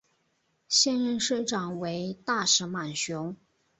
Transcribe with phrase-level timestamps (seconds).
[0.67, 3.37] 现任市长为大石满雄。